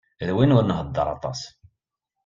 D 0.27 0.29
win 0.35 0.55
ur 0.57 0.63
nhedder 0.65 1.07
aṭas. 1.15 1.39